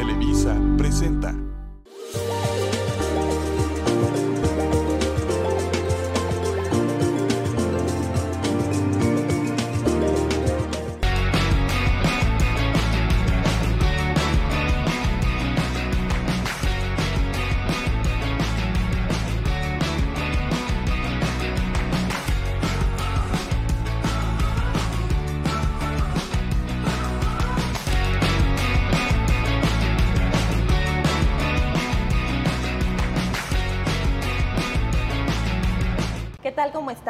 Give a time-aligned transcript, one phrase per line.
[0.00, 1.49] Televisa presenta.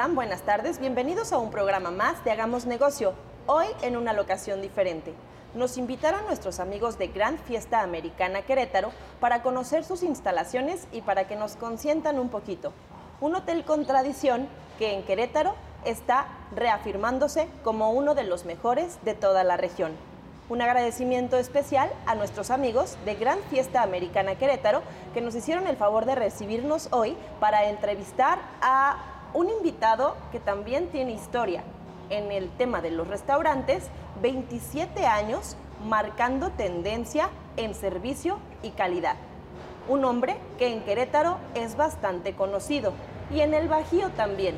[0.09, 0.81] Buenas tardes.
[0.81, 3.13] Bienvenidos a un programa más de Hagamos Negocio.
[3.47, 5.13] Hoy en una locación diferente.
[5.55, 11.29] Nos invitaron nuestros amigos de Gran Fiesta Americana Querétaro para conocer sus instalaciones y para
[11.29, 12.73] que nos consientan un poquito.
[13.21, 15.55] Un hotel con tradición que en Querétaro
[15.85, 16.27] está
[16.57, 19.93] reafirmándose como uno de los mejores de toda la región.
[20.49, 24.81] Un agradecimiento especial a nuestros amigos de Gran Fiesta Americana Querétaro
[25.13, 30.89] que nos hicieron el favor de recibirnos hoy para entrevistar a un invitado que también
[30.89, 31.63] tiene historia
[32.09, 33.89] en el tema de los restaurantes,
[34.23, 39.17] 27 años marcando tendencia en servicio y calidad.
[39.89, 42.93] Un hombre que en Querétaro es bastante conocido
[43.33, 44.57] y en el Bajío también,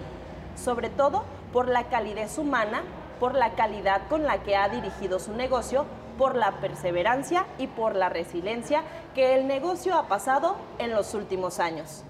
[0.57, 2.83] sobre todo por la calidez humana,
[3.21, 5.87] por la calidad con la que ha dirigido su negocio,
[6.19, 8.83] por la perseverancia y por la resiliencia
[9.15, 12.05] que el negocio ha pasado en los últimos años.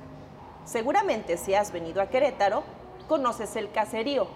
[0.64, 2.62] Seguramente si has venido a Querétaro,
[3.08, 4.28] conoces el caserío,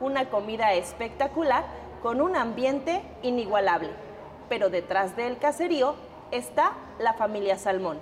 [0.00, 1.64] una comida espectacular
[2.02, 3.90] con un ambiente inigualable.
[4.48, 5.94] Pero detrás del caserío
[6.30, 7.98] está la familia Salmón,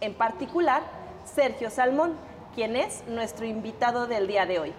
[0.00, 0.82] en particular
[1.24, 2.14] Sergio Salmón,
[2.54, 4.72] quien es nuestro invitado del día de hoy.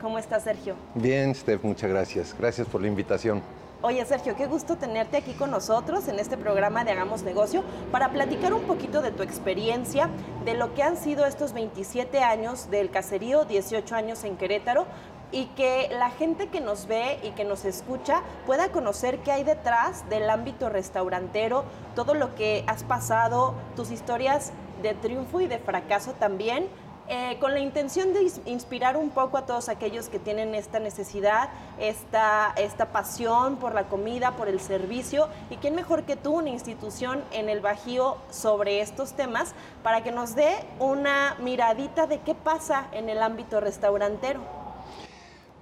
[0.00, 0.76] ¿Cómo está Sergio?
[0.94, 2.34] Bien, Steph, muchas gracias.
[2.38, 3.42] Gracias por la invitación.
[3.80, 7.62] Oye, Sergio, qué gusto tenerte aquí con nosotros en este programa de Hagamos Negocio
[7.92, 10.10] para platicar un poquito de tu experiencia,
[10.44, 14.84] de lo que han sido estos 27 años del caserío, 18 años en Querétaro,
[15.30, 19.44] y que la gente que nos ve y que nos escucha pueda conocer qué hay
[19.44, 21.62] detrás del ámbito restaurantero,
[21.94, 24.50] todo lo que has pasado, tus historias
[24.82, 26.68] de triunfo y de fracaso también,
[27.08, 30.78] eh, con la intención de ins- inspirar un poco a todos aquellos que tienen esta
[30.78, 31.48] necesidad,
[31.78, 36.50] esta, esta pasión por la comida, por el servicio, y quién mejor que tú, una
[36.50, 42.34] institución en el Bajío sobre estos temas, para que nos dé una miradita de qué
[42.34, 44.40] pasa en el ámbito restaurantero.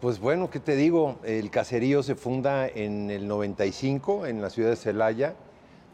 [0.00, 1.16] Pues bueno, ¿qué te digo?
[1.24, 5.34] El caserío se funda en el 95 en la ciudad de Celaya,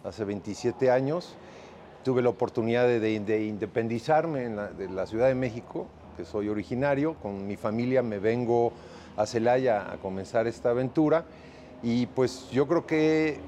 [0.05, 1.37] hace 27 años.
[2.05, 5.87] Tuve la oportunidad de, de- de independizarme en la, de la Ciudad de México,
[6.17, 7.15] que soy originario.
[7.23, 8.73] Con mi familia me vengo
[9.17, 11.25] a Celaya a comenzar esta aventura.
[11.83, 13.39] Y pues yo creo que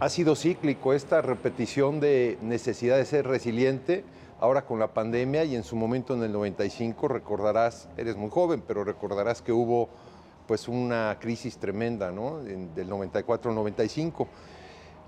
[0.00, 4.04] ha sido cíclico esta repetición de necesidad de ser resiliente.
[4.40, 8.62] Ahora con la pandemia y en su momento en el 95 recordarás, eres muy joven,
[8.66, 9.88] pero recordarás que hubo
[10.46, 12.40] pues una crisis tremenda, ¿no?
[12.42, 14.28] En- del 94 al 95.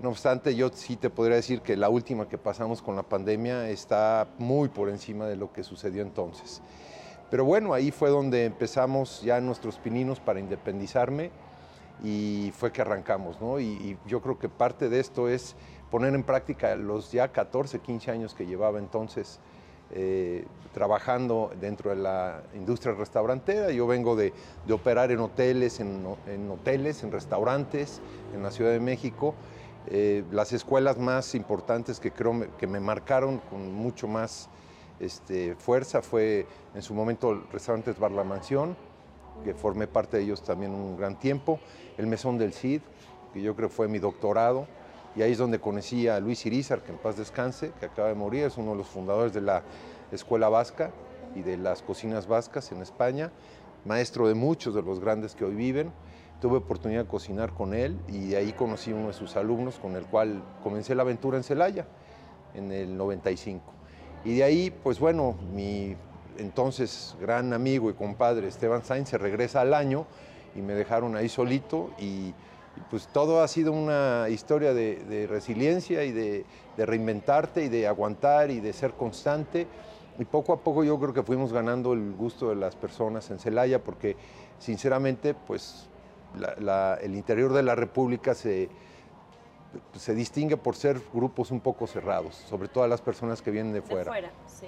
[0.01, 3.69] No obstante, yo sí te podría decir que la última que pasamos con la pandemia
[3.69, 6.59] está muy por encima de lo que sucedió entonces.
[7.29, 11.29] Pero bueno, ahí fue donde empezamos ya nuestros pininos para independizarme
[12.03, 13.59] y fue que arrancamos, ¿no?
[13.59, 15.55] Y, yo creo que parte de esto es
[15.91, 19.39] poner en práctica los ya 14, 15 años que llevaba entonces
[19.91, 23.71] eh, trabajando dentro de la industria restaurantera.
[23.71, 24.33] Yo vengo de,
[24.71, 28.01] operar en hoteles, en, ho- en hoteles, en restaurantes,
[28.33, 29.35] en la Ciudad de México.
[29.87, 34.47] Eh, las escuelas más importantes que creo me- que me marcaron con mucho más
[34.99, 38.77] este, fuerza fue en su momento el restaurante Bar La Mansión,
[39.43, 41.59] que formé parte de ellos también un gran tiempo,
[41.97, 42.81] el Mesón del Cid,
[43.33, 44.67] que yo creo fue mi doctorado,
[45.15, 48.13] y ahí es donde conocí a Luis Irizar, que en paz descanse, que acaba de
[48.13, 49.63] morir, es uno de los fundadores de la
[50.11, 50.91] Escuela Vasca
[51.35, 53.31] y de las cocinas vascas en España,
[53.85, 55.91] maestro de muchos de los grandes que hoy viven.
[56.41, 59.95] Tuve oportunidad de cocinar con él y de ahí conocí uno de sus alumnos con
[59.95, 61.85] el cual comencé la aventura en Celaya
[62.55, 63.63] en el 95.
[64.25, 65.95] Y de ahí, pues bueno, mi
[66.37, 70.07] entonces gran amigo y compadre Esteban Sainz se regresa al año
[70.55, 72.33] y me dejaron ahí solito y
[72.89, 76.45] pues todo ha sido una historia de, de resiliencia y de,
[76.75, 79.67] de reinventarte y de aguantar y de ser constante.
[80.17, 83.37] Y poco a poco yo creo que fuimos ganando el gusto de las personas en
[83.37, 84.15] Celaya porque
[84.59, 85.87] sinceramente pues
[86.37, 88.69] la- la- el interior de la República se,
[89.95, 93.73] se distingue por ser grupos un poco cerrados, sobre todo a las personas que vienen
[93.73, 94.11] de De fuera.
[94.11, 94.67] fuera, sí.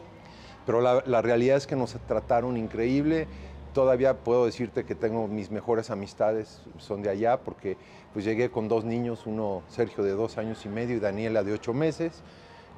[0.65, 3.27] Pero la, la realidad es que nos trataron increíble,
[3.73, 7.75] todavía puedo decirte que tengo mis mejores amistades, son de allá, porque
[8.13, 11.51] pues llegué con dos niños, uno Sergio de dos años y medio y Daniela de
[11.53, 12.21] ocho meses.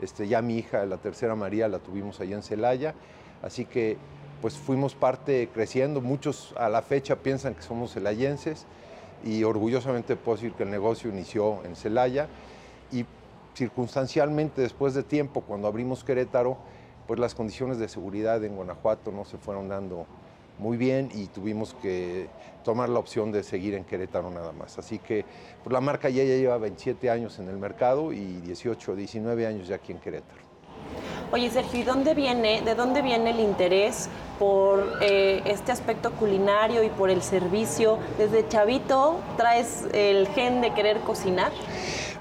[0.01, 2.95] Este, ya mi hija, la tercera María, la tuvimos allá en Celaya.
[3.43, 3.97] Así que
[4.41, 6.01] pues fuimos parte creciendo.
[6.01, 8.65] Muchos a la fecha piensan que somos celayenses
[9.23, 12.27] y orgullosamente puedo decir que el negocio inició en Celaya
[12.91, 13.05] y
[13.55, 16.57] circunstancialmente después de tiempo, cuando abrimos Querétaro,
[17.07, 20.05] pues las condiciones de seguridad en Guanajuato no se fueron dando
[20.57, 22.27] muy bien y tuvimos que
[22.63, 24.77] tomar la opción de seguir en Querétaro nada más.
[24.77, 25.25] Así que
[25.63, 29.67] pues la marca ya, ya lleva 27 años en el mercado y 18, 19 años
[29.67, 30.41] ya aquí en Querétaro.
[31.31, 34.09] Oye Sergio, ¿y dónde viene, de dónde viene el interés
[34.39, 37.97] por eh, este aspecto culinario y por el servicio?
[38.17, 41.51] ¿Desde chavito traes el gen de querer cocinar?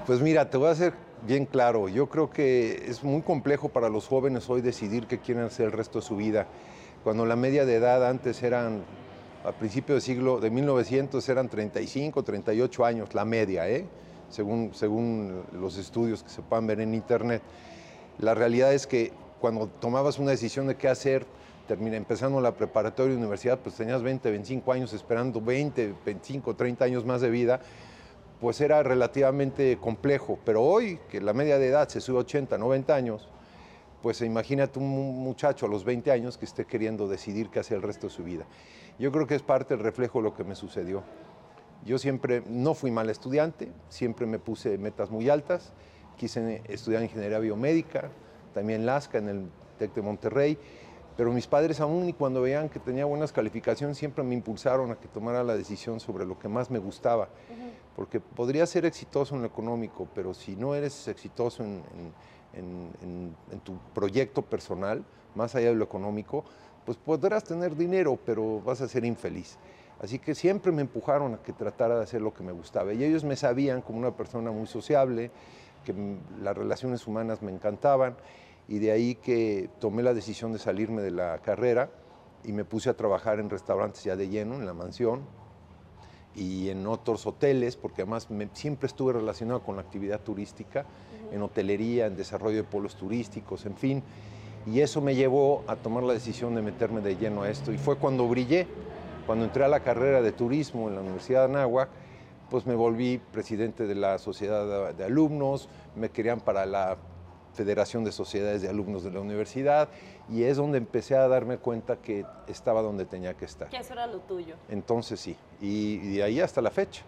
[0.05, 0.93] Pues mira, te voy a hacer
[1.25, 1.87] bien claro.
[1.87, 5.71] Yo creo que es muy complejo para los jóvenes hoy decidir qué quieren hacer el
[5.71, 6.47] resto de su vida
[7.05, 8.81] cuando la media de edad antes eran,
[9.43, 13.85] a principios del siglo de 1900 eran 35, 38 años, la media, ¿eh?
[14.27, 17.43] según, según los estudios que se puedan ver en internet.
[18.19, 21.25] La realidad es que cuando tomabas una decisión de qué hacer,
[21.67, 26.85] termina, empezando la preparatoria y universidad, pues tenías 20, 25 años esperando 20, 25, 30
[26.85, 27.59] años más de vida,
[28.39, 30.39] pues era relativamente complejo.
[30.45, 33.27] Pero hoy, que la media de edad se sube a 80, 90 años,
[34.01, 34.89] pues imagínate un
[35.23, 38.23] muchacho a los 20 años que esté queriendo decidir qué hace el resto de su
[38.23, 38.45] vida.
[38.99, 41.03] Yo creo que es parte del reflejo de lo que me sucedió.
[41.83, 45.73] Yo siempre no fui mal estudiante, siempre me puse metas muy altas,
[46.15, 48.09] quise estudiar ingeniería biomédica,
[48.53, 50.57] también LASCA en el TEC de Monterrey,
[51.17, 54.95] pero mis padres aún y cuando veían que tenía buenas calificaciones siempre me impulsaron a
[54.95, 57.29] que tomara la decisión sobre lo que más me gustaba,
[57.95, 61.83] porque podría ser exitoso en lo económico, pero si no eres exitoso en
[62.57, 65.03] en, tu proyecto personal,
[65.33, 66.43] más allá de lo económico,
[66.85, 69.57] pues podrás tener dinero, pero vas a ser infeliz.
[69.99, 72.93] Así que siempre me empujaron a que tratara de hacer lo que me gustaba.
[72.93, 75.31] Y ellos me sabían como una persona muy sociable,
[75.85, 75.95] que
[76.41, 78.17] las relaciones humanas me encantaban,
[78.67, 81.91] y de ahí que tomé la decisión de salirme de la carrera
[82.43, 85.21] y me puse a trabajar en restaurantes ya de lleno, en la mansión,
[86.35, 90.85] y en otros hoteles, porque además siempre estuve relacionado con la actividad turística,
[91.31, 94.03] en hotelería, en desarrollo de polos turísticos, en fin.
[94.65, 97.71] Y eso me llevó a tomar la decisión de meterme de lleno a esto.
[97.71, 98.67] Y fue cuando brillé,
[99.25, 101.89] cuando entré a la carrera de turismo en la Universidad de Anáhuac,
[102.49, 106.97] pues me volví presidente de la sociedad de alumnos, me querían para la
[107.55, 109.87] Federación de Sociedades de Alumnos de la Universidad
[110.29, 113.69] y es donde empecé a darme cuenta que estaba donde tenía que estar.
[113.69, 114.55] Que eso era lo tuyo.
[114.69, 117.03] Entonces sí, y, de ahí hasta la fecha.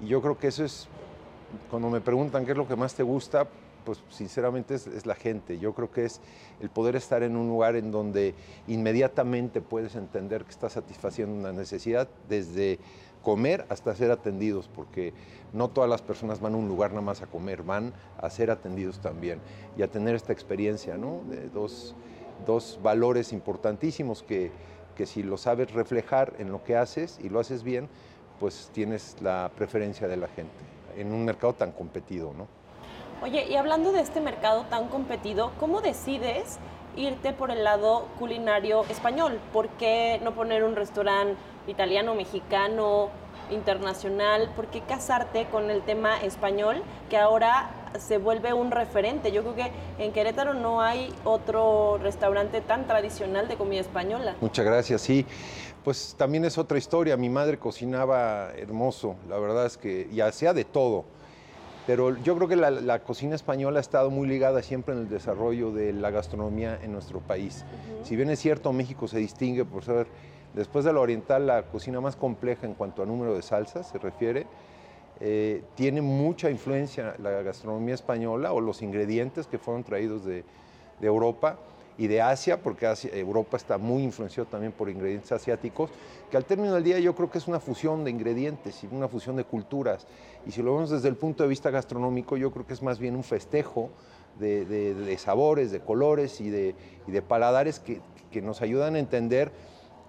[0.00, 0.86] Y yo creo que eso es,
[1.70, 3.48] cuando me preguntan qué es lo que más te gusta,
[3.84, 5.58] pues sinceramente es, es, la gente.
[5.58, 6.20] Yo creo que es
[6.60, 8.34] el poder estar en un lugar en donde
[8.66, 12.78] inmediatamente puedes entender que estás satisfaciendo una necesidad desde
[13.28, 15.12] comer hasta ser atendidos, porque
[15.52, 18.50] no todas las personas van a un lugar nada más a comer, van a ser
[18.50, 19.38] atendidos también
[19.76, 21.20] y a tener esta experiencia, ¿no?
[21.28, 21.94] De dos,
[22.46, 24.50] dos valores importantísimos que,
[24.96, 27.90] que si lo sabes reflejar en lo que haces y lo haces bien,
[28.40, 30.64] pues tienes la preferencia de la gente
[30.96, 32.46] en un mercado tan competido, ¿no?
[33.22, 36.58] Oye, y hablando de este mercado tan competido, ¿cómo decides
[36.96, 39.38] irte por el lado culinario español?
[39.52, 41.36] ¿Por qué no poner un restaurante
[41.68, 43.10] italiano, mexicano,
[43.50, 44.50] internacional?
[44.54, 49.32] ¿Por qué casarte con el tema español que ahora se vuelve un referente?
[49.32, 54.36] Yo creo que en Querétaro no hay otro restaurante tan tradicional de comida española.
[54.40, 55.26] Muchas gracias, sí.
[55.84, 57.16] Pues también es otra historia.
[57.16, 61.04] Mi madre cocinaba hermoso, la verdad es que ya hacía de todo.
[61.86, 65.72] Pero yo creo que la, cocina española ha estado muy ligada siempre en el desarrollo
[65.72, 67.64] de la gastronomía en nuestro país.
[68.02, 70.06] Si bien es cierto, México se distingue por ser
[70.54, 73.98] Después de la oriental, la cocina más compleja en cuanto a número de salsas se
[73.98, 74.46] refiere,
[75.20, 80.44] eh, tiene mucha influencia la gastronomía española o los ingredientes que fueron traídos de,
[81.00, 81.58] Europa
[81.96, 85.90] y de Asia, porque Europa está muy influenciado también por ingredientes asiáticos,
[86.28, 89.06] que al término del día yo creo que es una fusión de ingredientes y una
[89.06, 90.06] fusión de culturas.
[90.44, 92.98] Y si lo vemos desde el punto de vista gastronómico, yo creo que es más
[92.98, 93.90] bien un festejo
[94.40, 96.74] de, sabores, de colores y de,
[97.26, 99.52] paladares que nos ayudan a entender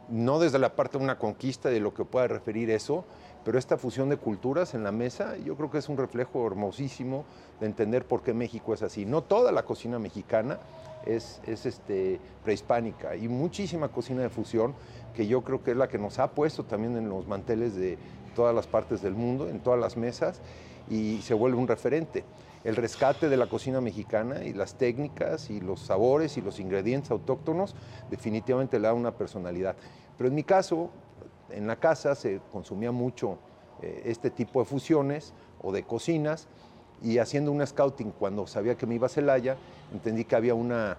[0.09, 3.05] no desde la parte de una conquista de lo que pueda referir eso,
[3.45, 7.25] pero esta fusión de culturas en la mesa yo creo que es un reflejo hermosísimo
[7.59, 9.05] de entender por qué México es así.
[9.05, 10.59] No toda la cocina mexicana
[11.05, 14.75] es, este, prehispánica y muchísima cocina de fusión
[15.13, 17.97] que yo creo que es la que nos ha puesto también en los manteles de
[18.29, 20.41] todas las partes del mundo, en todas las mesas
[20.89, 22.23] y se vuelve un referente
[22.63, 27.11] el rescate de la cocina mexicana y las técnicas y los sabores y los ingredientes
[27.11, 27.75] autóctonos
[28.09, 29.75] definitivamente le da una personalidad.
[30.17, 30.89] Pero en mi caso,
[31.49, 33.37] en la casa se consumía mucho
[33.81, 36.47] eh, este tipo de fusiones o de cocinas
[37.01, 39.55] y haciendo un scouting cuando sabía que me iba a Celaya,
[39.93, 40.97] entendí que había una,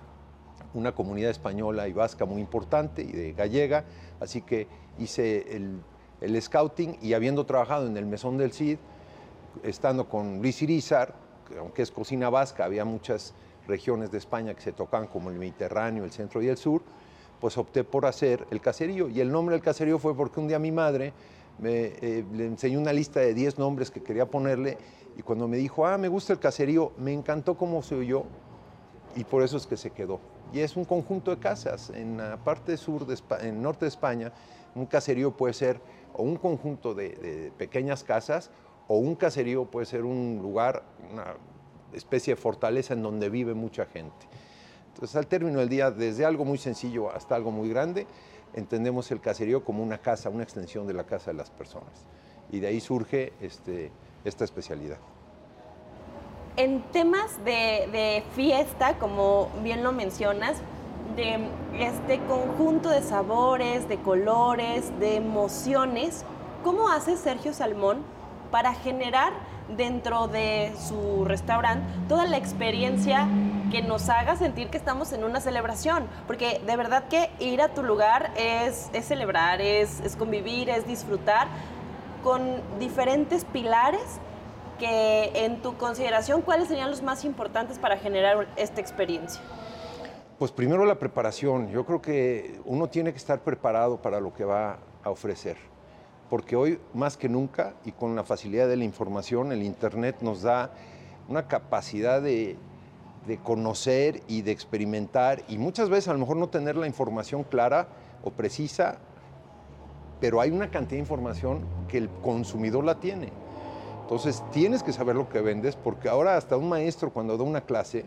[0.72, 3.84] una comunidad española y vasca muy importante y de gallega,
[4.18, 4.66] así que
[4.99, 5.82] hice el,
[6.20, 8.78] el scouting y habiendo trabajado en el Mesón del Cid,
[9.62, 11.14] estando con Luis Irizar,
[11.58, 13.34] aunque es cocina vasca, había muchas
[13.66, 16.82] regiones de España que se tocaban como el Mediterráneo, el centro y el sur,
[17.40, 19.08] pues opté por hacer el caserío.
[19.08, 21.12] Y el nombre del caserío fue porque un día mi madre
[21.58, 24.78] me, eh, le enseñó una lista de 10 nombres que quería ponerle
[25.16, 28.24] y cuando me dijo, ah, me gusta el caserío, me encantó cómo se oyó
[29.16, 30.20] y por eso es que se quedó.
[30.52, 31.90] Y es un conjunto de casas.
[31.90, 34.33] En la parte sur, de en el norte de España,
[34.75, 35.80] un caserío puede ser
[36.12, 38.50] o un conjunto de, de pequeñas casas
[38.88, 41.37] o un caserío puede ser un lugar, una
[41.92, 44.26] especie de fortaleza en donde vive mucha gente.
[44.88, 48.07] Entonces, al término del día, desde algo muy sencillo hasta algo muy grande,
[48.54, 52.07] entendemos el caserío como una casa, una extensión de la casa de las personas.
[52.50, 53.92] Y de ahí surge este,
[54.25, 54.99] esta especialidad.
[56.57, 60.59] En temas de, de fiesta, como bien lo mencionas,
[61.16, 66.25] de este conjunto de sabores, de colores, de emociones,
[66.62, 67.99] ¿cómo hace Sergio Salmón
[68.50, 69.33] para generar
[69.76, 73.28] dentro de su restaurante toda la experiencia
[73.71, 76.07] que nos haga sentir que estamos en una celebración.
[76.26, 81.47] Porque de verdad que ir a tu lugar es, celebrar, es, es convivir, es disfrutar
[82.23, 84.21] con diferentes pilares
[84.80, 89.40] que en tu consideración, ¿cuáles serían los más importantes para generar esta experiencia?
[90.40, 91.70] Pues primero la preparación.
[91.70, 95.56] Yo creo que uno tiene que estar preparado para lo que va a ofrecer
[96.30, 100.42] porque hoy más que nunca y con la facilidad de la información, el Internet nos
[100.42, 100.70] da
[101.28, 102.56] una capacidad de,
[103.42, 107.88] conocer y de experimentar y muchas veces a lo mejor no tener la información clara
[108.25, 108.99] o precisa,
[110.20, 113.30] pero hay una cantidad de información que el consumidor la tiene.
[114.10, 117.60] Entonces tienes que saber lo que vendes porque ahora hasta un maestro cuando da una
[117.60, 118.04] clase,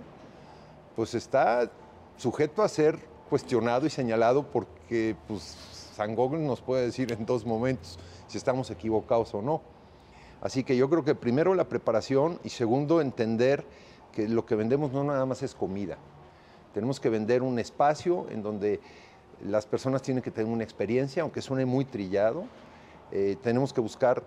[0.98, 1.72] pues está
[2.17, 5.55] sujeto a ser cuestionado y señalado porque pues
[5.95, 9.62] San Google nos puede decir en dos momentos si estamos equivocados o no.
[10.41, 13.63] Así que yo creo que primero la preparación y segundo entender
[14.12, 15.98] que lo que vendemos no nada más es comida.
[16.74, 18.81] Tenemos que vender un espacio en donde
[19.41, 22.43] las personas tienen que tener una experiencia, aunque suene muy trillado.
[23.13, 24.22] Eh, tenemos que buscar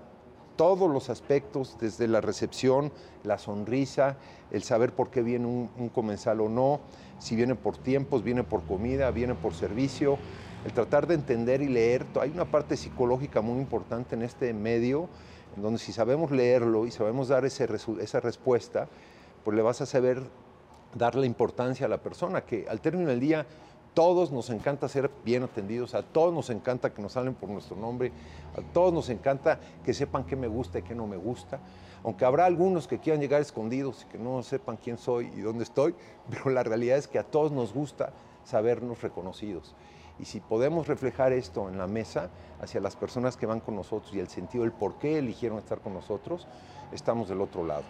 [0.57, 2.93] todos los aspectos, desde la recepción,
[3.25, 4.17] la sonrisa,
[4.51, 6.81] el saber por qué viene un, comensal o no,
[7.19, 10.19] si viene por tiempos, viene por comida, viene por servicio,
[10.65, 12.05] el tratar de entender y leer.
[12.21, 15.09] Hay una parte psicológica muy importante en este medio,
[15.57, 18.89] en donde si sabemos leerlo y sabemos dar esa respuesta,
[19.45, 20.23] pues le vas a saber
[20.95, 23.47] dar la importancia a la persona, que al término del día
[23.97, 27.77] todos nos encanta ser bien atendidos, a todos nos encanta que nos hablen por nuestro
[27.77, 28.13] nombre,
[28.55, 31.61] a todos nos encanta que sepan qué me gusta y qué no me gusta,
[32.05, 35.65] aunque habrá algunos que quieran llegar escondidos y que no sepan quién soy y dónde
[35.65, 35.95] estoy,
[36.31, 38.13] pero la realidad es que a todos nos gusta
[38.45, 39.75] sabernos reconocidos.
[40.19, 42.29] Y si podemos reflejar esto en la mesa
[42.61, 45.81] hacia las personas que van con nosotros y el sentido del por qué eligieron estar
[45.81, 46.47] con nosotros,
[46.93, 47.85] estamos del otro lado,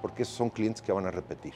[0.00, 1.54] porque esos son clientes que van a repetir.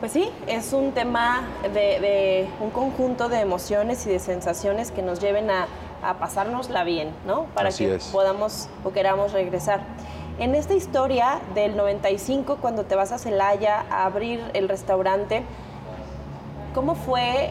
[0.00, 5.20] Pues sí, es un tema de, un conjunto de emociones y de sensaciones que nos
[5.20, 5.66] lleven a,
[6.02, 7.46] a pasárnosla bien, ¿no?
[7.54, 9.80] Para que podamos o queramos regresar.
[10.38, 15.42] En esta historia del 95, cuando te vas a Celaya a abrir el restaurante,
[16.74, 17.50] ¿cómo fue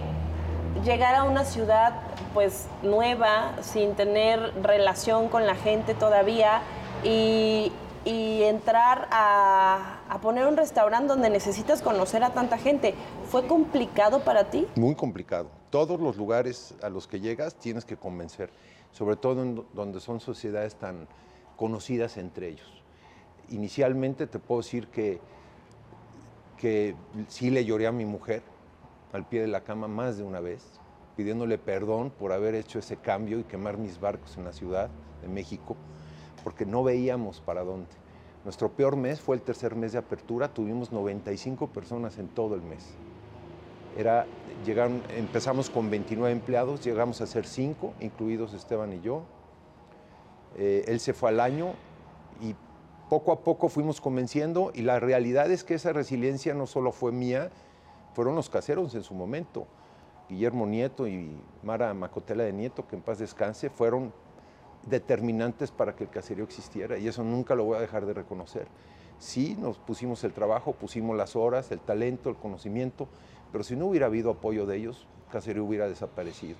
[0.85, 1.93] llegar a una ciudad
[2.33, 6.61] pues nueva, sin tener relación con la gente todavía
[7.03, 7.71] y,
[8.05, 12.95] entrar a, poner un restaurante donde necesitas conocer a tanta gente,
[13.29, 14.65] ¿fue complicado para ti?
[14.75, 15.49] Muy complicado.
[15.69, 18.49] Todos los lugares a los que llegas tienes que convencer,
[18.91, 21.07] sobre todo en donde son sociedades tan
[21.57, 22.83] conocidas entre ellos.
[23.49, 25.19] Inicialmente te puedo decir que,
[26.57, 26.95] que
[27.27, 28.43] sí le lloré a mi mujer,
[29.13, 30.63] al pie de la cama más de una vez,
[31.15, 34.89] pidiéndole perdón por haber hecho ese cambio y quemar mis barcos en la Ciudad
[35.21, 35.75] de México,
[36.43, 37.89] porque no veíamos para dónde.
[38.47, 42.61] Nuestro peor mes fue el tercer mes de apertura, tuvimos 95 personas en todo el
[42.61, 42.93] mes.
[43.97, 44.25] Era,
[44.65, 49.23] llegaron, empezamos con 29 empleados, llegamos a ser 5, incluidos Esteban y yo.
[50.55, 51.73] Eh, él se fue al año
[52.41, 52.55] y
[53.09, 57.11] poco a poco fuimos convenciendo y la realidad es que esa resiliencia no solo fue
[57.11, 57.49] mía,
[58.13, 59.67] fueron los caseros en su momento.
[60.29, 64.13] Guillermo Nieto y Mara Macotela de Nieto, que en paz descanse, fueron
[64.89, 68.67] determinantes para que el caserío existiera y eso nunca lo voy a dejar de reconocer.
[69.19, 73.07] Sí, nos pusimos el trabajo, pusimos las horas, el talento, el conocimiento,
[73.51, 76.55] pero si no hubiera habido apoyo de ellos, el caserío hubiera desaparecido.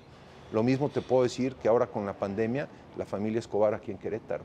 [0.52, 3.98] Lo mismo te puedo decir que ahora con la pandemia, la familia Escobar aquí en
[3.98, 4.44] Querétaro.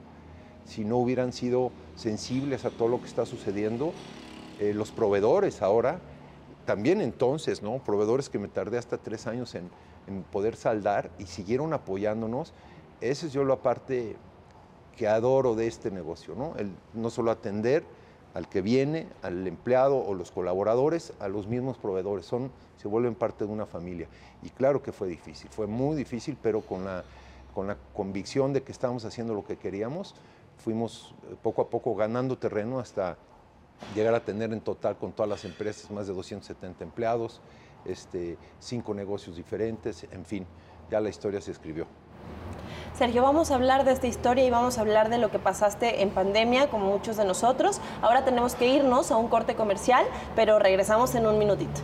[0.66, 3.94] Si no hubieran sido sensibles a todo lo que está sucediendo,
[4.60, 6.00] eh, los proveedores ahora,
[6.66, 7.80] también entonces, ¿no?
[7.80, 9.70] Proveedores que me tardé hasta tres años en,
[10.08, 12.54] en poder saldar y siguieron apoyándonos.
[13.03, 14.15] Esa es yo la parte
[14.95, 16.55] que adoro de este negocio, ¿no?
[16.55, 17.83] El no solo atender
[18.33, 23.13] al que viene, al empleado o los colaboradores, a los mismos proveedores, son, se vuelven
[23.13, 24.07] parte de una familia.
[24.41, 27.03] Y claro que fue difícil, fue muy difícil, pero con la,
[27.53, 30.15] con la convicción de que estábamos haciendo lo que queríamos,
[30.60, 33.17] fuimos eh, poco a poco ganando terreno hasta
[33.93, 37.41] llegar a tener en total con todas las empresas más de 270 empleados,
[37.83, 40.45] este, cinco negocios diferentes, en fin,
[40.89, 41.86] ya la historia se escribió.
[42.97, 46.03] Sergio, vamos a hablar de esta historia y vamos a hablar de lo que pasaste
[46.03, 47.81] en pandemia, como muchos de nosotros.
[48.03, 51.81] Ahora tenemos que irnos a un corte comercial, pero regresamos en un minutito.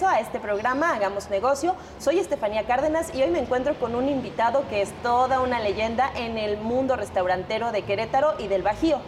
[0.00, 1.74] Regreso a este programa Hagamos Negocio.
[1.98, 6.10] Soy Estefanía Cárdenas y hoy me encuentro con un invitado que es toda una leyenda
[6.16, 8.98] en el mundo restaurantero de Querétaro y del Bajío.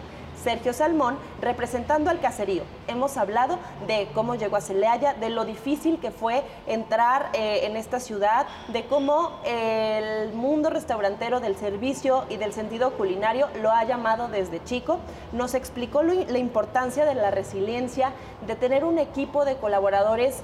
[0.43, 2.65] Sergio Salmón, representando al caserío.
[2.89, 7.77] Hemos hablado de cómo llegó a Celaya, de lo difícil que fue entrar eh, en
[7.77, 13.85] esta ciudad, de cómo el mundo restaurantero del servicio y del sentido culinario lo ha
[13.85, 14.99] llamado desde chico.
[15.33, 18.13] Nos explicó la importancia de la resiliencia,
[18.47, 20.43] de tener un equipo de colaboradores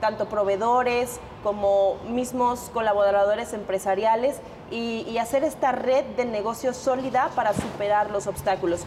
[0.00, 4.40] tanto proveedores como mismos colaboradores empresariales
[4.70, 8.82] y, hacer esta red de negocios sólida para superar los obstáculos.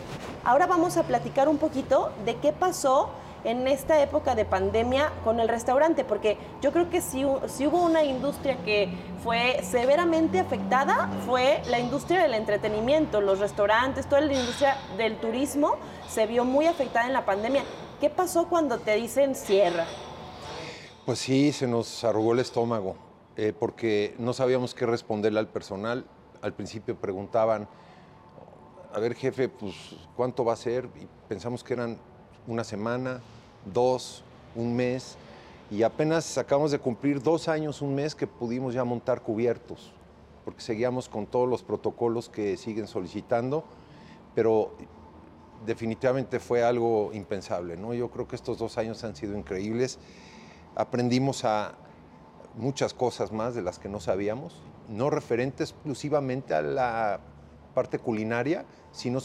[0.45, 3.09] Ahora vamos a platicar un poquito de qué pasó
[3.43, 7.83] en esta época de pandemia con el restaurante, porque yo creo que si, si, hubo
[7.83, 14.33] una industria que fue severamente afectada, fue la industria del entretenimiento, los restaurantes, toda la
[14.33, 15.75] industria del turismo
[16.07, 17.63] se vio muy afectada en la pandemia.
[17.99, 19.85] ¿Qué pasó cuando te dicen cierra?
[21.03, 22.95] Pues sí, se nos arrugó el estómago,
[23.35, 26.05] eh, porque no sabíamos qué responderle al personal.
[26.43, 27.67] Al principio preguntaban,
[28.93, 29.73] a ver jefe, pues
[30.15, 30.87] ¿cuánto va a ser?
[31.01, 31.97] Y pensamos que eran
[32.45, 33.19] una semana,
[33.73, 34.23] dos,
[34.55, 35.17] un mes,
[35.71, 39.93] y apenas acabamos de cumplir dos años, un mes que pudimos ya montar cubiertos,
[40.45, 43.63] porque seguíamos con todos los protocolos que siguen solicitando,
[44.35, 44.75] pero
[45.65, 47.95] definitivamente fue algo impensable, ¿no?
[47.95, 49.97] Yo creo que estos dos años han sido increíbles
[50.75, 51.73] aprendimos a
[52.55, 57.19] muchas cosas más de las que no sabíamos, no referentes exclusivamente a la
[57.73, 59.19] parte culinaria, sino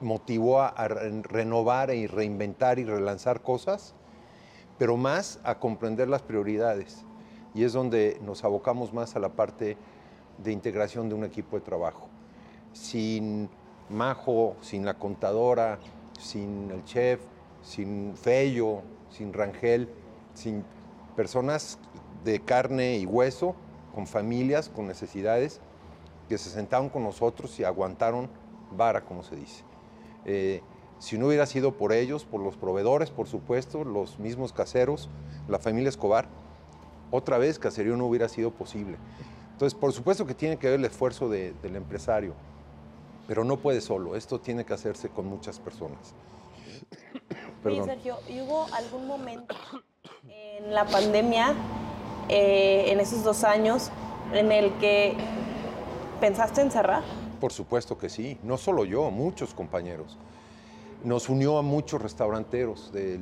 [0.00, 3.94] motivó a, renovar y reinventar y relanzar cosas,
[4.78, 7.04] pero más a comprender las prioridades.
[7.54, 9.76] Y es donde nos abocamos más a la parte
[10.38, 12.08] de integración de un equipo de trabajo.
[12.72, 13.48] Sin
[13.88, 15.78] Majo, sin la contadora,
[16.18, 17.20] sin el chef,
[17.62, 19.88] sin Fello, sin Rangel,
[20.36, 20.64] sin
[21.16, 21.78] personas
[22.24, 23.54] de carne y hueso,
[23.94, 25.60] con familias, con necesidades,
[26.28, 28.28] que se sentaron con nosotros y aguantaron
[28.70, 29.64] vara, como se dice.
[30.24, 30.60] Eh,
[30.98, 35.08] si no hubiera sido por ellos, por los proveedores, por supuesto, los mismos caseros,
[35.48, 36.28] la familia Escobar,
[37.10, 38.96] otra vez Caserío no hubiera sido posible.
[39.52, 42.34] Entonces, por supuesto que tiene que ver el esfuerzo del empresario,
[43.26, 46.14] pero no puede solo, esto tiene que hacerse con muchas personas.
[47.64, 49.56] Sí, Sergio, ¿y hubo algún momento
[50.28, 51.54] en la pandemia,
[52.28, 53.90] eh, en esos dos años,
[54.32, 55.14] en el que
[56.20, 57.04] pensaste en cerrar?
[57.40, 60.16] Por supuesto que sí, no solo yo, muchos compañeros.
[61.04, 63.20] Nos unió a muchos restauranteros de,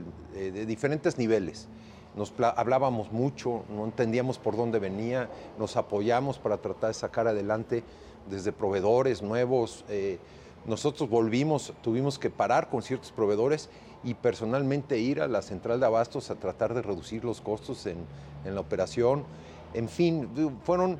[0.66, 1.68] diferentes niveles.
[2.16, 7.82] Nos hablábamos mucho, no entendíamos por dónde venía, nos apoyamos para tratar de sacar adelante
[8.30, 9.84] desde proveedores nuevos.
[9.88, 10.18] Eh,
[10.64, 13.68] nosotros volvimos, tuvimos que parar con ciertos proveedores
[14.04, 18.06] y personalmente ir a la central de abastos a tratar de reducir los costos en,
[18.44, 19.24] la operación.
[19.72, 20.28] En fin,
[20.64, 20.98] fueron,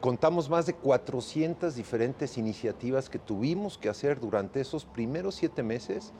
[0.00, 6.12] contamos más de 400 diferentes iniciativas que tuvimos que hacer durante esos primeros siete meses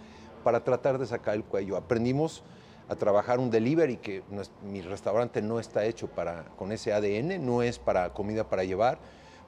[0.44, 1.76] para tratar de sacar el cuello.
[1.78, 2.42] Aprendimos
[2.88, 4.22] a trabajar un delivery que
[4.62, 8.98] mi restaurante no está hecho para, con ese ADN, no es para comida para llevar.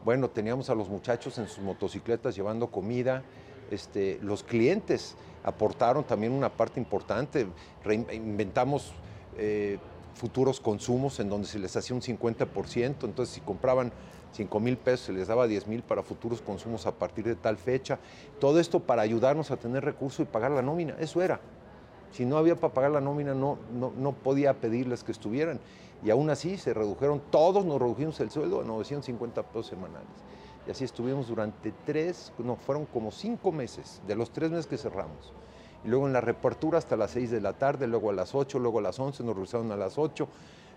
[0.04, 3.22] Bueno, teníamos a los muchachos en sus motocicletas llevando comida,
[3.70, 7.46] este, los clientes aportaron también una parte importante.
[8.12, 8.92] Inventamos
[9.36, 9.78] eh,
[10.14, 13.92] futuros consumos en donde se les hacía un 50%, entonces si compraban
[14.32, 17.56] 5 mil pesos se les daba 10 mil para futuros consumos a partir de tal
[17.56, 17.98] fecha.
[18.40, 21.40] Todo esto para ayudarnos a tener recursos y pagar la nómina, eso era.
[22.12, 25.60] Si no había para pagar la nómina, no, no, no podía pedirles que estuvieran.
[26.04, 30.08] Y aún así se redujeron, todos nos redujimos el sueldo a 950 pesos semanales.
[30.68, 34.76] Y así estuvimos durante tres, no, fueron como cinco meses, de los tres meses que
[34.76, 35.32] cerramos.
[35.82, 38.58] Y luego en la reapertura hasta las 6 de la tarde, luego a las 8,
[38.58, 40.28] luego a las 11, nos regresaron a las 8.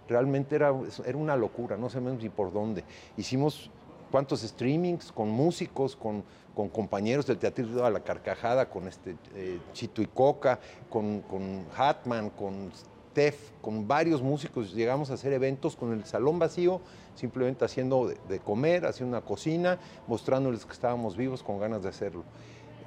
[0.07, 0.73] Realmente era,
[1.05, 2.85] era una locura, no sabemos ni por dónde.
[3.17, 3.69] Hicimos
[4.11, 6.23] cuántos streamings con músicos, con,
[6.55, 11.65] con compañeros del teatro a la carcajada, con este eh, Chito y Coca, con, con
[11.75, 12.71] Hatman, con
[13.13, 14.73] Tef, con varios músicos.
[14.73, 16.81] Llegamos a hacer eventos con el salón vacío,
[17.15, 21.89] simplemente haciendo de, de comer, haciendo una cocina, mostrándoles que estábamos vivos con ganas de
[21.89, 22.23] hacerlo.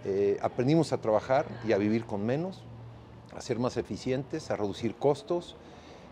[0.04, 2.62] Eh, aprendimos a trabajar y a vivir con menos,
[3.34, 5.56] a ser más eficientes, a reducir costos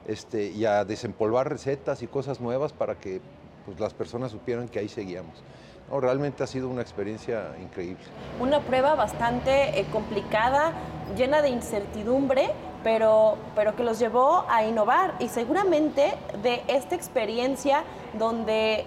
[0.06, 3.20] este, y a desempolvar recetas y cosas nuevas para que
[3.66, 5.42] pues, las personas supieran que ahí seguíamos.
[5.90, 8.02] No, realmente ha sido una experiencia increíble.
[8.40, 10.72] Una prueba bastante eh, complicada,
[11.14, 12.50] llena de incertidumbre,
[12.82, 17.84] pero, pero que los llevó a innovar y seguramente de esta experiencia
[18.18, 18.86] donde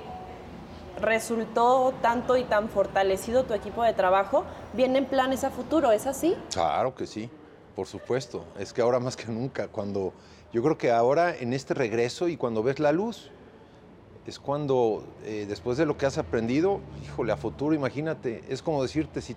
[0.99, 6.35] resultó tanto y tan fortalecido tu equipo de trabajo, vienen planes a futuro, ¿es así?
[6.51, 7.29] Claro que sí,
[7.75, 8.45] por supuesto.
[8.57, 10.13] Es que ahora más que nunca, cuando
[10.53, 13.29] yo creo que ahora en este regreso y cuando ves la luz,
[14.25, 18.81] es cuando eh, después de lo que has aprendido, híjole, a futuro, imagínate, es como
[18.81, 19.35] decirte, si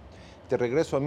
[0.49, 1.01] te regreso a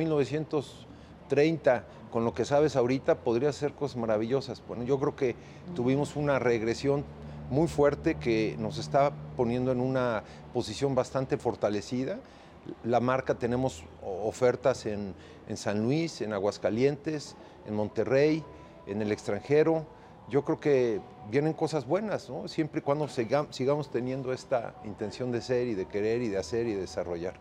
[1.31, 4.61] 1930 con lo que sabes ahorita, podrías hacer cosas maravillosas.
[4.67, 5.35] Bueno, yo creo que
[5.75, 7.05] tuvimos una regresión
[7.49, 12.19] muy fuerte que nos está poniendo en una posición bastante fortalecida.
[12.83, 15.15] La marca tenemos ofertas en,
[15.47, 18.43] en San Luis, en Aguascalientes, en Monterrey,
[18.87, 19.85] en el extranjero.
[20.29, 22.47] Yo creo que vienen cosas buenas, ¿no?
[22.47, 26.67] siempre y cuando sigamos teniendo esta intención de ser y de querer y de hacer
[26.67, 27.35] y de desarrollar.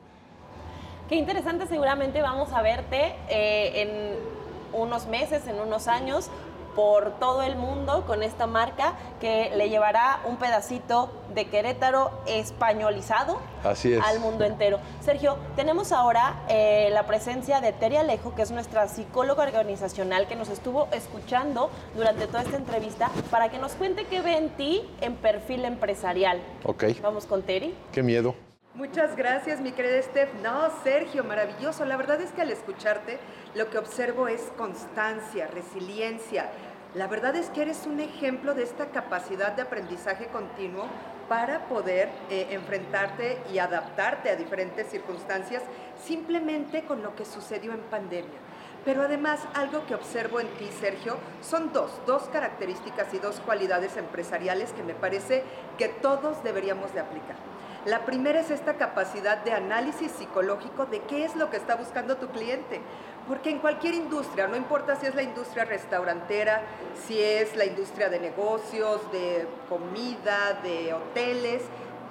[1.11, 6.31] Qué interesante, seguramente vamos a verte eh, en unos meses, en unos años,
[6.77, 13.40] por todo el mundo con esta marca que le llevará un pedacito de Querétaro españolizado
[13.64, 14.01] Así es.
[14.07, 14.79] al mundo entero.
[15.01, 20.37] Sergio, tenemos ahora eh, la presencia de Teri Alejo, que es nuestra psicóloga organizacional que
[20.37, 24.88] nos estuvo escuchando durante toda esta entrevista para que nos cuente qué ve en ti
[25.01, 26.40] en perfil empresarial.
[26.62, 26.85] Ok.
[27.03, 27.75] Vamos con Teri.
[27.90, 28.49] Qué miedo.
[28.74, 30.33] Muchas gracias, mi querida Steph.
[30.44, 31.85] No, Sergio, maravilloso.
[31.85, 33.18] La verdad es que al escucharte
[33.56, 36.52] lo que observo es constancia, resiliencia.
[36.94, 40.85] La verdad es que eres un ejemplo de esta capacidad de aprendizaje continuo
[41.28, 45.64] para poder eh, enfrentarte y adaptarte a diferentes circunstancias
[46.00, 48.38] simplemente con lo que sucedió en pandemia.
[48.85, 53.96] Pero además, algo que observo en ti, Sergio, son dos, dos características y dos cualidades
[53.96, 55.42] empresariales que me parece
[55.76, 57.49] que todos deberíamos de aplicar.
[57.87, 62.19] La primera es esta capacidad de análisis psicológico de qué es lo que está buscando
[62.19, 62.83] tu cliente.
[63.27, 66.61] Porque en cualquier industria, no importa si es la industria restaurantera,
[67.07, 71.62] si es la industria de negocios, de comida, de hoteles,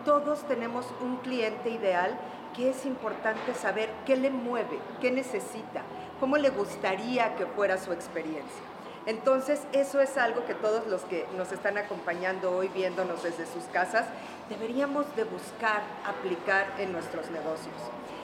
[0.06, 2.18] todos tenemos un cliente ideal
[2.56, 5.84] que es importante saber qué le mueve, qué necesita,
[6.20, 8.64] cómo le gustaría que fuera su experiencia.
[9.06, 13.64] Entonces, eso es algo que todos los que nos están acompañando hoy viéndonos desde sus
[13.66, 14.06] casas,
[14.50, 17.76] deberíamos de buscar aplicar en nuestros negocios.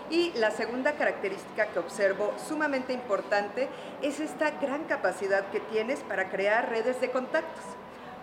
[0.10, 3.70] Y la segunda característica que observo sumamente importante
[4.02, 7.64] es esta gran capacidad que tienes para crear redes de contactos.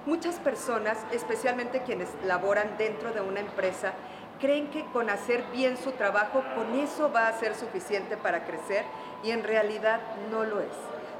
[0.06, 3.92] Muchas personas, especialmente quienes laboran dentro de una empresa,
[4.40, 8.84] creen que con hacer bien su trabajo, con eso va a ser suficiente para crecer
[9.22, 10.74] y en realidad no lo es.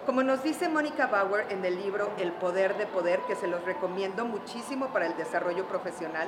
[0.07, 3.64] Como nos dice Mónica Bauer en el libro El Poder de Poder, que se los
[3.64, 6.27] recomiendo muchísimo para el desarrollo profesional,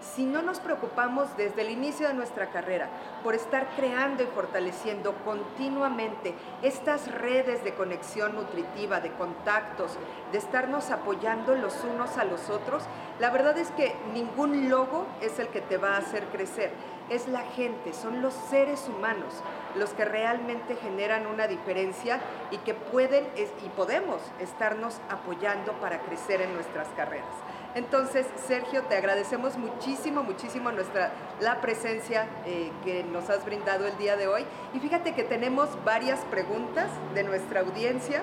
[0.00, 2.88] si no nos preocupamos desde el inicio de nuestra carrera
[3.22, 9.92] por estar creando y fortaleciendo continuamente estas redes de conexión nutritiva, de contactos,
[10.32, 12.84] de estarnos apoyando los unos a los otros,
[13.18, 16.70] la verdad es que ningún logo es el que te va a hacer crecer.
[17.10, 19.42] Es la gente, son los seres humanos
[19.76, 26.40] los que realmente generan una diferencia y que pueden y podemos estarnos apoyando para crecer
[26.40, 27.34] en nuestras carreras.
[27.74, 33.96] Entonces, Sergio, te agradecemos muchísimo, muchísimo nuestra, la presencia eh, que nos has brindado el
[33.96, 34.44] día de hoy.
[34.74, 38.22] Y fíjate que tenemos varias preguntas de nuestra audiencia.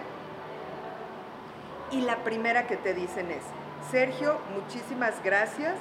[1.92, 3.44] Y la primera que te dicen es,
[3.90, 5.76] Sergio, muchísimas gracias.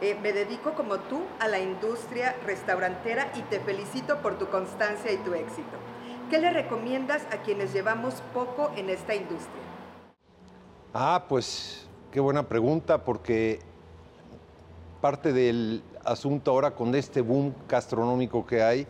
[0.00, 5.12] Eh, me dedico como tú a la industria restaurantera y te felicito por tu constancia
[5.12, 5.76] y tu éxito.
[6.30, 9.62] ¿Qué le recomiendas a quienes llevamos poco en esta industria?
[10.94, 13.60] Ah, pues qué buena pregunta, porque
[15.00, 18.86] parte del asunto ahora con este boom gastronómico que hay,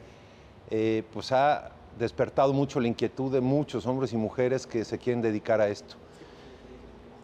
[0.71, 5.21] eh, pues ha despertado mucho la inquietud de muchos hombres y mujeres que se quieren
[5.21, 5.97] dedicar a esto.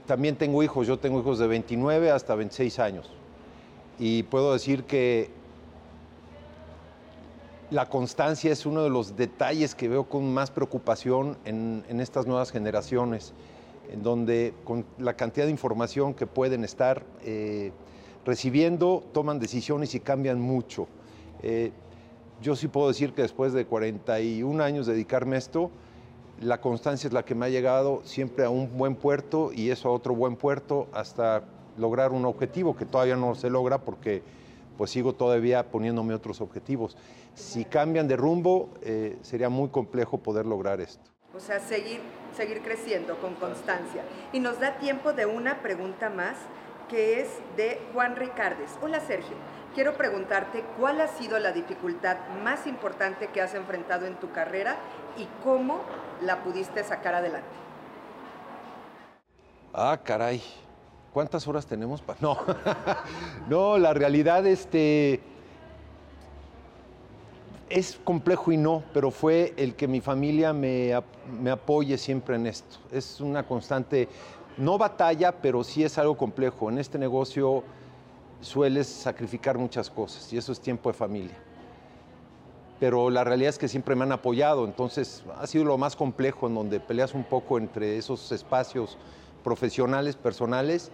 [0.06, 3.11] También tengo hijos, yo tengo hijos de 29 hasta 26 años.
[3.98, 5.30] Y puedo decir que
[7.70, 12.52] la constancia es uno de los detalles que veo con más preocupación en, estas nuevas
[12.52, 13.32] generaciones,
[13.90, 17.72] en donde con la cantidad de información que pueden estar eh,
[18.25, 20.88] recibiendo, toman decisiones y cambian mucho.
[21.42, 21.72] Eh,
[22.42, 25.70] yo sí puedo decir que después de 41 años de dedicarme a esto,
[26.40, 29.88] la constancia es la que me ha llegado siempre a un buen puerto y eso
[29.88, 31.44] a otro buen puerto hasta
[31.79, 34.22] lograr un objetivo que todavía no se logra porque
[34.77, 36.96] pues sigo todavía poniéndome otros objetivos.
[37.35, 41.15] Si cambian de rumbo, eh, sería muy complejo poder lograr esto.
[41.37, 42.01] O sea, seguir,
[42.35, 44.03] seguir creciendo con constancia.
[44.33, 46.37] Y nos da tiempo de una pregunta más
[46.88, 48.70] que es de Juan Ricardes.
[48.81, 49.37] Hola Sergio,
[49.75, 54.77] quiero preguntarte cuál ha sido la dificultad más importante que has enfrentado en tu carrera
[55.18, 55.83] y cómo
[56.22, 57.49] la pudiste sacar adelante.
[59.75, 60.42] Ah, caray.
[61.12, 62.01] ¿Cuántas horas tenemos?
[62.01, 62.18] para...?
[62.22, 62.38] No,
[63.49, 65.20] no, la realidad este,
[67.68, 70.92] es complejo y no, pero fue el que mi familia me,
[71.40, 72.79] me apoye siempre en esto.
[72.92, 74.09] Es una constante
[74.57, 76.70] no batalla, pero sí es algo complejo.
[76.70, 77.64] En este negocio
[78.40, 81.37] sueles sacrificar muchas cosas y eso es tiempo de familia.
[82.79, 86.46] Pero la realidad es que siempre me han apoyado, entonces ha sido lo más complejo
[86.46, 88.98] en donde peleas un poco entre esos espacios
[89.42, 90.90] profesionales, personales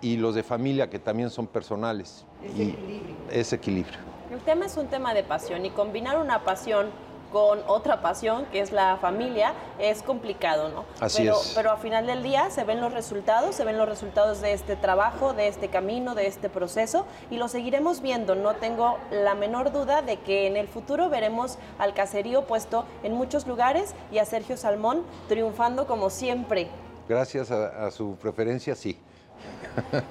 [0.00, 2.24] y los de familia que también son personales.
[2.42, 3.16] Ese equilibrio.
[3.30, 4.19] Ese equilibrio.
[4.30, 6.90] El tema es un tema de pasión y combinar una pasión
[7.32, 10.84] con otra pasión, que es la familia, es complicado, ¿no?
[11.00, 11.52] Así pero, es.
[11.56, 14.76] Pero a final del día se ven los resultados, se ven los resultados de este
[14.76, 18.36] trabajo, de este camino, de este proceso, y lo seguiremos viendo.
[18.36, 23.14] No tengo la menor duda de que en el futuro veremos al caserío puesto en
[23.14, 26.68] muchos lugares y a Sergio Salmón triunfando como siempre.
[27.08, 28.96] Gracias a, a su preferencia, sí.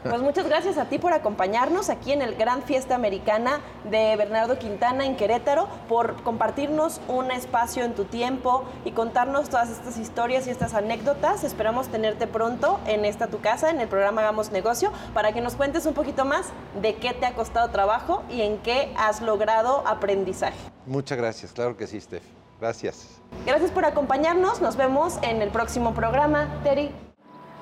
[0.03, 4.57] Pues muchas gracias a ti por acompañarnos aquí en el Gran Fiesta Americana de Bernardo
[4.57, 10.47] Quintana en Querétaro, por compartirnos un espacio en tu tiempo y contarnos todas estas historias
[10.47, 11.43] y estas anécdotas.
[11.43, 15.55] Esperamos tenerte pronto en esta tu casa, en el programa Hagamos Negocio, para que nos
[15.55, 16.47] cuentes un poquito más
[16.81, 20.57] de qué te ha costado trabajo y en qué has logrado aprendizaje.
[20.85, 22.23] Muchas gracias, claro que sí, Steph.
[22.59, 23.07] Gracias.
[23.45, 24.61] Gracias por acompañarnos.
[24.61, 26.47] Nos vemos en el próximo programa.
[26.63, 26.91] Terry.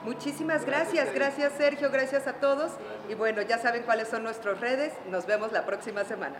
[0.07, 2.71] Muchísimas gracias, gracias Sergio, gracias a todos.
[3.09, 4.93] Y bueno, ya saben cuáles son nuestras redes.
[5.11, 6.37] Nos vemos la próxima semana.